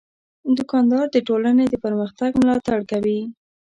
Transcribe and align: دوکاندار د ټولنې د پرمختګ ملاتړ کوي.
دوکاندار 0.57 1.05
د 1.11 1.17
ټولنې 1.27 1.65
د 1.69 1.75
پرمختګ 1.83 2.29
ملاتړ 2.41 2.79
کوي. 2.91 3.19